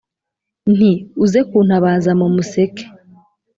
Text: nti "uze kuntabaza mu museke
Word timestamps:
nti 0.73 0.91
"uze 1.23 1.39
kuntabaza 1.49 2.11
mu 2.19 2.27
museke 2.35 2.85